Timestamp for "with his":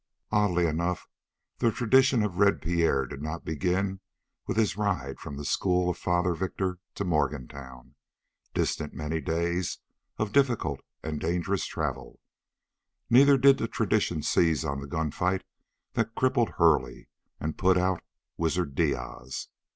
4.47-4.75